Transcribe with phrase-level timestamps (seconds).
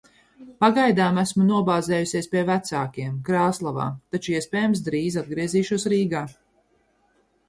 [0.63, 3.85] Pagaidām esmu nobāzējusies pie vecākiem, Krāslavā,
[4.15, 6.23] taču, iespējams, drīz atgriezīšos Rīgā.